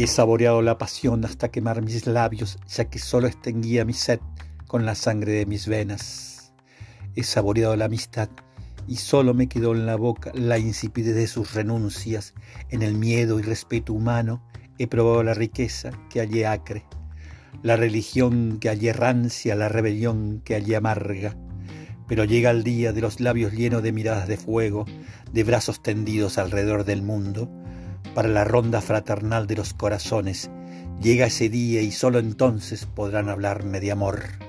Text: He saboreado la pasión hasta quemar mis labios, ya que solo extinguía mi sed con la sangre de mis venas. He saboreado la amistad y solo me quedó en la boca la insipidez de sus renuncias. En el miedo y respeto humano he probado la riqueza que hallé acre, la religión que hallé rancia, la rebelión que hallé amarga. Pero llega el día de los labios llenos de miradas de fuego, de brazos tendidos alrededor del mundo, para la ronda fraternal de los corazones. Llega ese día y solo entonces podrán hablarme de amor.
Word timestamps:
He 0.00 0.06
saboreado 0.06 0.62
la 0.62 0.78
pasión 0.78 1.24
hasta 1.24 1.50
quemar 1.50 1.82
mis 1.82 2.06
labios, 2.06 2.56
ya 2.68 2.84
que 2.84 3.00
solo 3.00 3.26
extinguía 3.26 3.84
mi 3.84 3.94
sed 3.94 4.20
con 4.68 4.86
la 4.86 4.94
sangre 4.94 5.32
de 5.32 5.44
mis 5.44 5.66
venas. 5.66 6.52
He 7.16 7.24
saboreado 7.24 7.74
la 7.74 7.86
amistad 7.86 8.28
y 8.86 8.94
solo 8.94 9.34
me 9.34 9.48
quedó 9.48 9.72
en 9.72 9.86
la 9.86 9.96
boca 9.96 10.30
la 10.34 10.56
insipidez 10.56 11.16
de 11.16 11.26
sus 11.26 11.52
renuncias. 11.52 12.34
En 12.68 12.82
el 12.82 12.94
miedo 12.94 13.40
y 13.40 13.42
respeto 13.42 13.92
humano 13.92 14.40
he 14.78 14.86
probado 14.86 15.24
la 15.24 15.34
riqueza 15.34 15.90
que 16.10 16.20
hallé 16.20 16.46
acre, 16.46 16.84
la 17.64 17.74
religión 17.74 18.58
que 18.60 18.68
hallé 18.68 18.92
rancia, 18.92 19.56
la 19.56 19.68
rebelión 19.68 20.42
que 20.44 20.54
hallé 20.54 20.76
amarga. 20.76 21.36
Pero 22.06 22.22
llega 22.24 22.50
el 22.50 22.62
día 22.62 22.92
de 22.92 23.00
los 23.00 23.18
labios 23.18 23.52
llenos 23.52 23.82
de 23.82 23.90
miradas 23.90 24.28
de 24.28 24.36
fuego, 24.36 24.86
de 25.32 25.42
brazos 25.42 25.82
tendidos 25.82 26.38
alrededor 26.38 26.84
del 26.84 27.02
mundo, 27.02 27.50
para 28.14 28.28
la 28.28 28.44
ronda 28.44 28.80
fraternal 28.80 29.46
de 29.46 29.56
los 29.56 29.74
corazones. 29.74 30.50
Llega 31.00 31.26
ese 31.26 31.48
día 31.48 31.82
y 31.82 31.92
solo 31.92 32.18
entonces 32.18 32.86
podrán 32.86 33.28
hablarme 33.28 33.80
de 33.80 33.92
amor. 33.92 34.47